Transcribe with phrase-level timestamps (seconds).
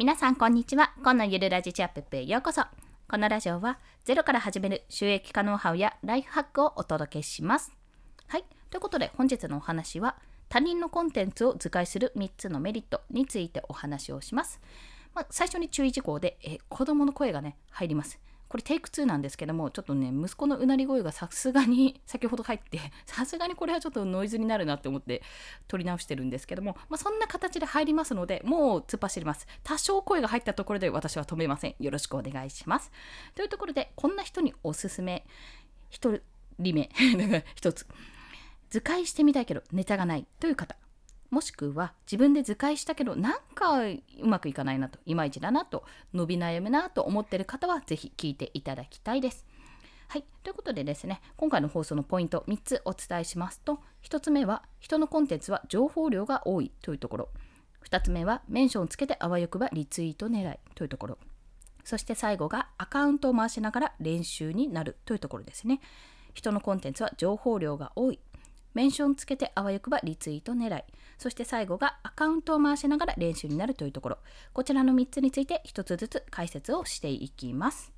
[0.00, 0.94] 皆さんこんにちは。
[1.02, 2.62] 今のゆるラジチャップへようこそ。
[3.06, 7.70] このラジオはゼロから始める収益化ノウハウやライフハックをお届けします。
[8.26, 8.44] はい。
[8.70, 10.16] ということで本日のお話は
[10.48, 14.58] 他人のコンテンツを図解する3つのメリットについてお話をします。
[15.14, 18.18] まあ、最初に注意事項で、え子供の声がね、入ります。
[18.50, 25.22] これテイク2なんですけども、ちょっとね、息子のうなり声がさすがに先ほど入って、さすがにこれはちょっとノイズになるなって思って
[25.68, 29.46] 撮り直してるんですけども、まあ、そんな形で入りますので、もう突っ走ります。
[29.62, 31.76] 多少声が入ったところで私は止めません。
[31.78, 32.90] よろしくお願いします。
[33.36, 35.24] というところで、こんな人におすすめ、
[35.92, 36.20] 1
[36.58, 36.90] 人目、
[37.54, 37.86] 1つ。
[38.68, 40.76] 図解してみたいけどネタがないという方。
[41.30, 49.46] もしくは自分で図解したけどなんかうまくいかないなといまいちだなと伸び悩むなと思っている方はぜひ聞いていただきたいです。
[50.08, 50.24] はい。
[50.42, 57.28] ということでですね、今回の放送のポイント3つお伝えしますと、1つ目は人のコンテンツは情報量が多いというところ。
[57.88, 61.18] 2つ目はメンションをつけてあわよくばリツイート狙いというところ。
[61.84, 65.80] そして最後がアカウントを回しながら練習になるというところですね。
[66.34, 68.18] 人のコンテンツは情報量が多い。
[68.74, 70.84] メンションつけてあわよくばリツイート狙い。
[71.18, 74.18] そして最後がアカウントを回しながら練習になるというところ。
[74.52, 77.92] こちらの3つについて1つずつ解説をしていきます。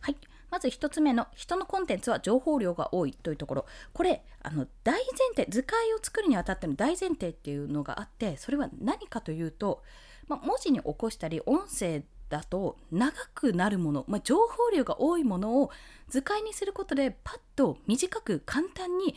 [0.00, 0.16] はい。
[0.50, 3.66] まず1つ目の人のコンテンツは情報量が多いというところ。
[3.92, 5.02] これ、あの、大前
[5.34, 9.82] 提、図解を作るにあたっての大前提っていうのがあって、それは何かというと、
[10.28, 15.70] ま、文字に起こしたり、音声だと長くなるもの、ま、情報量が多いものを
[16.08, 19.14] 図解にすることでパッと短く簡単に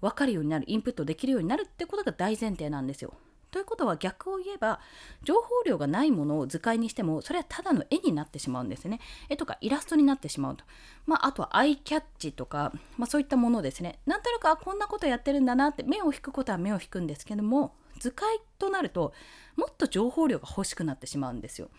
[0.00, 3.14] 分かるようになるインプットできるようになるってことが大前提なんですよ。
[3.50, 4.78] ということは逆を言えば
[5.22, 9.00] 情報量がないものを図解にしてもそれはただの絵になってしまうんですね。
[9.28, 10.64] 絵とかイラストになってしまうと。
[11.06, 14.00] まあ、あとはアイキャッチとか、まあ、そういったものですね。
[14.06, 19.12] なんとなくあこんなことやってるんだなって目を引くことは目を引くんですけども図解となると
[19.56, 21.70] もっと情報量が欲しくなってしまうんですよ。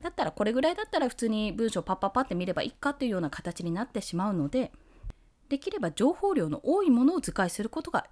[0.00, 4.70] だったらこれぐらいだったら普通に文章パッパッパって見ればいいかっていうような形になってしまうので
[5.48, 8.06] できれば情報量の多いものを図解することが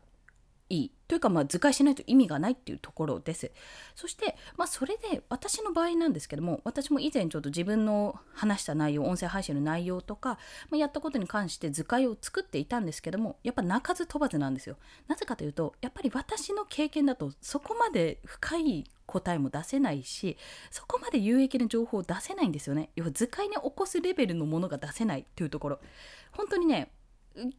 [0.72, 3.50] いいというか、まあ、図解しないと意味がないっていうところです。
[3.94, 10.38] そして、まあ、それで私の場合なんですけども私も以前ちょっと自分の話した内容音声配信の内容とか、
[10.70, 14.76] まあ、やったことに関して図解を作っていたんですけどもやっぱ鳴かず飛ばずなんですよ。
[15.08, 20.38] なぜかというとやっぱり私の経験だとそこまで深い答えも出せないし
[20.70, 22.88] そこまで有益な情報を出せないんですよね。
[22.96, 25.80] 要は図解に起こすレベルのものが出せないというところ。
[26.30, 26.92] 本当にね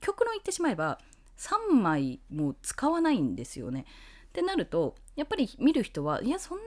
[0.02, 1.00] 極論言ってしまえば
[1.38, 3.86] 3枚も使わないんですよね。
[4.30, 6.64] ってなるとやっぱり見る人はいやそんな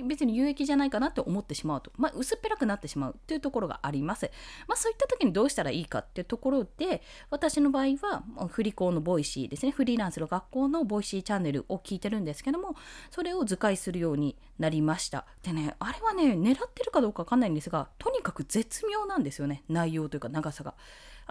[0.00, 4.30] に別に有益じゃないかなって思ってしまうと、まあ、薄っぺらくなってしまうっていうところがあります。
[4.66, 12.76] まあ、そういった時にどうしたらいいかっていうところで私の場合はフリコのボイシーですねフリーランスの学校のボイシーチャンネルを聞いてるんですけども
[13.10, 15.26] それを図解するようになりました。
[15.42, 20.74] でねあれはね狙ってるかどうかわかんないんですがとにかく絶妙なんですよね内容というか長さが。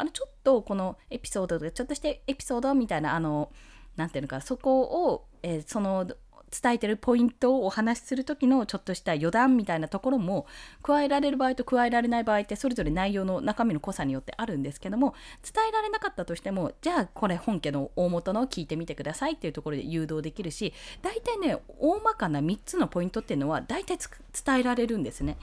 [0.02, 3.52] あのちょっとこのエピソードでちょっとしてエピソードみたいなあの
[3.98, 6.08] 何ていうのかそこを、えー、その
[6.52, 10.48] 伝えてるポイントをお話しする時のちょっとした余談みたいなところも
[10.82, 15.14] 加えられる場合と加えられない場合ってそれぞれ内容の中身の濃さによってあるんですけども
[15.44, 20.74] 伝えられなかったとしてもじゃあこれ本家の大元のを聞いてみてくださいっていうところで誘導できるし
[21.04, 25.38] 大体ね大まかな3つのポイントっていうのは大体伝えられるんですね。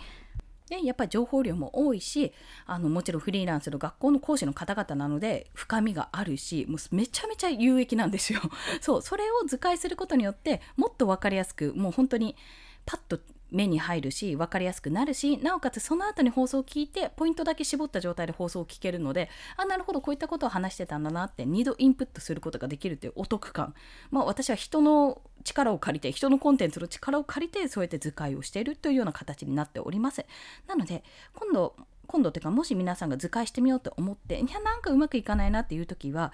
[0.69, 2.33] でやっぱり情報量も多いし
[2.67, 8.41] あのもちろんフリーランスの学校の講師の方々なので深みがあるしもうめちゃめちゃ有益なんですよ。
[8.81, 12.37] そうそれを図解することによってもっと分かりやすくもう本当に
[12.85, 23.75] パッと目に入るし分かりやすくなるしなおかつその後に放送を聞いてポイントだけ絞った状態で放送を聞けるのであなるほどこういったことを話してたんだなって2度インプットすることができるというお得感。
[24.11, 30.25] まあ私は人の力を借りて人のコンテンツの力を借りてそうやって図解をしているというような形になっております。
[30.67, 31.03] なので
[31.35, 31.75] 今度
[32.09, 36.33] 今度っていうかもし皆さんが図解してみようと思っていやなんかうまくいかないなっていう時は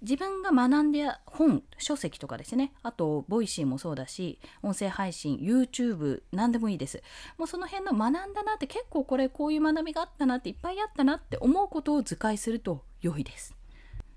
[0.00, 2.72] 自分が学んで本書籍とかですね。
[2.82, 7.02] あとボイシーもそうだし音声配信 YouTube 何でもいいです。
[7.38, 13.56] もうその辺の学んだなって結構これこういう学びがあったなっていっぱいあったなって思うことを図解すると良いです。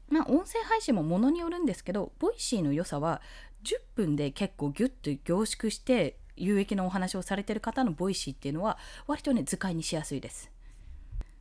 [0.10, 3.22] まあ音声配信もものによるんですけどボイシーの良さは
[3.64, 8.78] 10分で結構ギュッと凝縮して有益なお話をされてる方のボイシーっていうのは
[9.08, 10.52] 割とね図解にしやすいです。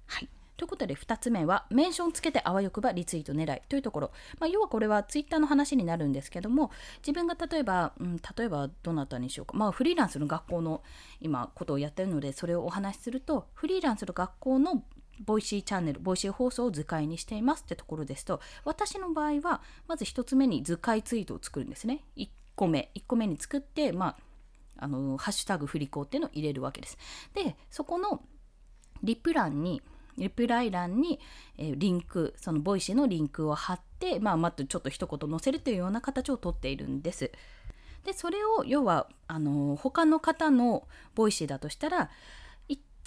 [0.09, 0.29] はい。
[0.57, 4.11] ということで2つ目はメンションつけてあわよくばリツイート狙いというところ、
[4.41, 10.83] まあ、要はこれはツイッターの話になるんですけども自分が例えば、うん、例えばどなたにしようか、まあ、フリーランスの学校の
[11.21, 14.83] 今ことをやってるのでそれをお話しするとフリーランスの学校の
[15.25, 22.05] ボイシーチャンネル、ボイシー放送を図解にしていますってところですと、私の場合は、まず1つ目に図解ツイートを作るんですね。
[22.17, 24.17] 1個目、1個目に作って、まあ、
[24.79, 26.97] あのハッシュタグフリコっていうのを入れるわけです。
[27.35, 28.23] でそこの
[29.03, 29.83] リプ欄に
[30.19, 31.21] リプライ欄に、
[31.57, 37.31] えー、リンクそのボイシーのリンクを貼って、まあ、またちょっと一言載せるというような形をとっているんです。
[38.05, 42.11] でそれを要はあの他の方のボイシーだとしたら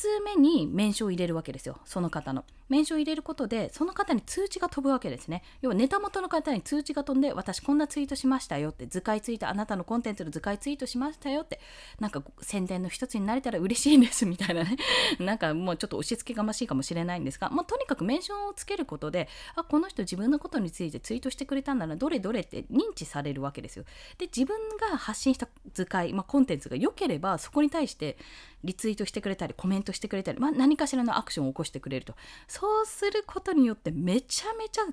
[0.01, 1.77] 1通目にメンションを入れるわけですよ。
[1.85, 2.43] その方の。
[2.69, 5.43] メンションを入れることでその方に通知が飛ぶわけですね。
[5.61, 11.59] 要はネタ元の方に通知が飛んで私こんなツイートしましたよって図解ツイートあなたのコンテンツの図解ツイートしましたよって
[11.99, 14.77] なんか宣伝の一つになれたら嬉しいんですみたいなね。
[15.19, 21.97] なんかもうちょっと押し付けがましいかもしれないんですが、まあ、とにかくメンションをつけることであこの人自分のことについてツイートしてくれたんだな。
[21.97, 23.83] どれどれって認知されるわけですよ。
[24.17, 28.17] で自分が発信した図解、まあ、コンテンツが良ければそこに対して
[28.63, 32.15] リツイートしてくれたりコメントしてくれたり、まあ、何かしらのアクションを起こしてくれると。
[32.47, 34.83] そうすることによってめちゃめちゃ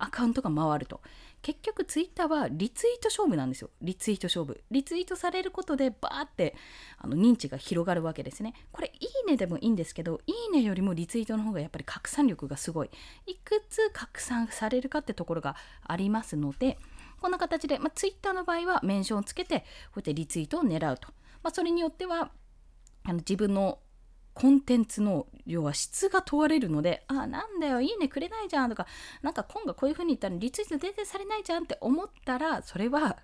[0.00, 1.00] アカウントが回ると。
[1.40, 3.70] 結局ツイッターはリツイート勝負なんですよ。
[3.82, 4.60] リツイート勝負。
[4.70, 6.56] リツイートされることでバーって
[6.98, 8.54] あの認知が広がるわけですね。
[8.72, 12.90] これいいねでもいいんですけどいいねよりもリツイートの方がやっぱり拡散力がすごい。
[13.26, 16.78] いくつ拡散されるかってところがありますので
[17.20, 19.64] こんな形で、まあ、ツイッターの場合はメンションをつけてこ
[19.96, 21.08] うやってリツイートを狙うと、
[21.42, 22.30] まあ、それによっては
[23.08, 23.78] あの自分の
[24.34, 28.86] コンテンツの要は質が問われるので、あ、なんだよ、いいねくれないじゃんとか、
[29.22, 33.16] なんか今がこういう風に言ったらリツイート全然されないじゃんって思ったら、それは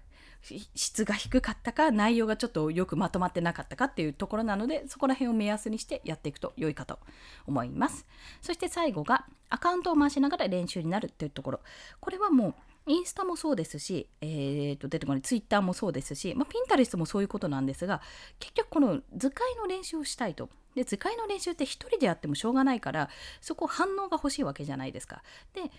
[0.75, 6.99] 質が低かったか、内容がちょっとよくまとまってなかったかっていうところなので、そこら辺を目安にしてやっていくと良いかと
[7.47, 8.07] 思います。
[8.43, 11.61] そして最後が、アカウントを回しながら練習になるっていうところ。
[12.01, 12.55] これはもう、
[12.87, 18.03] インスタもそうですし、えー、と出てこないツイッターもそうですし、まあ、ピンタレストもそういうことなんですが
[18.39, 23.09] 結局この図解の練習をしたいとで図解の練習って1人でやってもしょうがないから
[23.41, 25.23] そこ反応が欲しいわけじゃないですか。
[25.55, 25.71] で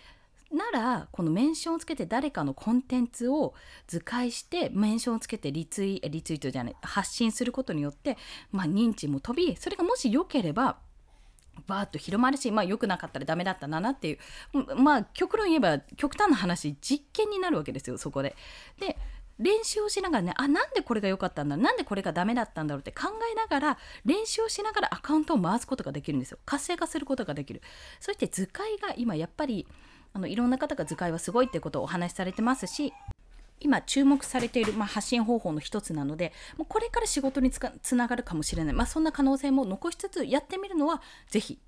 [0.52, 3.54] ならこのメンションをつけて誰かのコンテンツを
[3.88, 8.16] 図解してメンションをつけてリツイリツイートじゃない発信することによって、
[8.52, 10.78] まあ、認知も飛びそれがもし良ければ
[11.66, 14.74] バーッと広まるしまあ良くなかったらダメだったんだなっていう。
[14.76, 18.36] まあ極論言えば極端な話実験になるわけですよそこで。
[18.78, 18.96] で
[19.38, 26.38] 練習をしながらねあなんでこれが良かったんだなんでこれがダメだったんだろうって考えながら練習をしながらアカウントを回すことができるんですよ。
[26.46, 27.60] 活性化することができる。
[28.00, 29.66] そして図解が今やっぱり
[30.14, 32.94] あのいろんな方が図解はすごいってことをお話しされてますし
[33.60, 41.58] 今注目されている、まあ、発信方法の一つなのでもうこれから仕事につながるかもしれない、まあ、そんな可能性も残しつつやってみるのは是非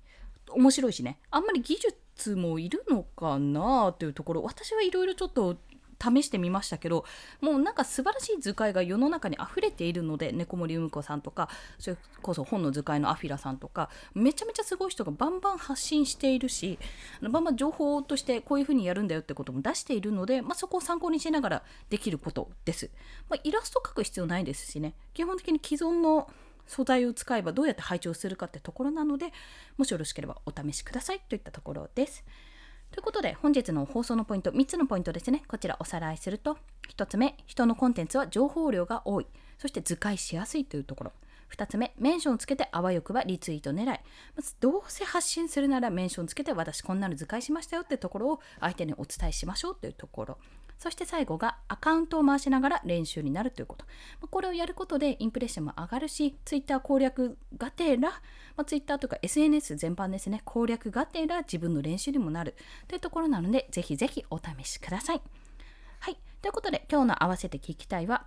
[0.51, 1.19] 面白いしね。
[1.31, 4.43] あんまり技術もいるのかなというところ。
[4.43, 5.57] 私はいろいろちょっと
[6.01, 7.05] 試してみましたけど
[7.41, 16.79] もうなんか素晴らしい図解が世の中に溢れているので猫森う子さんとかそれこそ本の図解のアフィラさんとかめちゃめちゃすごい人がバンバン発信しているし
[17.21, 22.89] バンバン情報としてこういうふうにやるんだよってことも出しているので、まあ、そこを参考にしながらできることです。
[23.29, 26.29] まあ、イラスト描く必要ないですしね基本的に既存の
[26.69, 29.33] 素材を使えばどうやって配置をするかってところなので
[29.77, 32.23] もしよろしければお試しくださいといったところです。
[32.91, 35.43] ということで本日の放送のポイント3つのポイントですね。
[35.47, 36.57] こちらおさらいすると
[36.95, 39.27] 1つ目人のコンテンツは情報量が多い。
[39.57, 41.11] そして図解しやすいというところ。
[41.55, 43.85] 2つ目メンションをつけてあわよくばリツイート狙い。
[43.85, 50.37] まずどうせ発信するならメンションつけて私こんなの図解しましたよってところを相手にお伝えしましょうというところ。
[50.79, 53.85] そして最後がアカウントを回しながら練習になるということ。
[54.27, 58.15] これをやることでインプレッションも上がるし、Twitter 攻略がてら、ま
[58.57, 62.55] あ、Twitter とか SNS 全般ですね、攻略がてら自分の練習にもなる
[62.87, 65.21] というところなので、ぜひぜひお試しください。
[65.99, 66.17] はい。
[66.41, 68.25] ということで、今日の合わせて聞きたいは、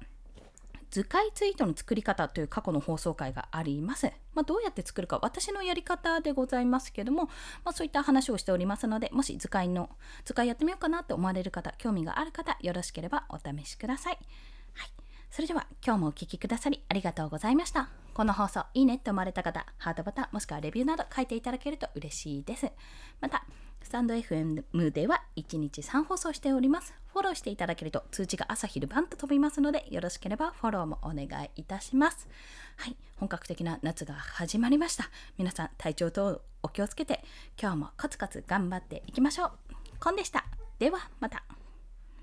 [0.93, 4.13] 図解ツイートの作り方という過去の放送回があります。
[4.35, 7.25] まあ、どうやって作るか私のやり方でございますけども、
[7.65, 9.89] まあ、そういった話をしておりますのでもし図解の
[10.27, 14.19] 図解やってみようかなって思われる方興味がある方よろしければお試しください。
[14.75, 14.91] はい、
[15.31, 17.89] それでは今日もお聴きくださりありがとうございました。
[18.13, 22.71] この放送いいねって思われた方、ハートボタンもしくはレビューなど書いていただけると嬉しいです。
[23.23, 23.47] また、
[23.83, 26.95] スタンド FM では1日3放送しております。
[27.13, 32.29] フォローしていただけると通知が朝昼晩と飛びますので、よろしければフォローもお願いいたします。
[32.77, 35.11] はい、本格的な夏が始まりました。
[35.37, 37.23] 皆さん、体調等お気をつけて、
[37.61, 39.51] 今日もコツコツ頑張っていきましょう。
[40.01, 40.47] コンでした。
[40.79, 41.43] では、また。